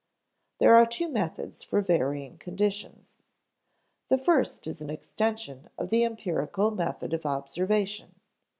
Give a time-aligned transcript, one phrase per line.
[0.57, 3.19] There are two methods for varying conditions.
[4.07, 8.15] The first is an extension of the empirical method of observation.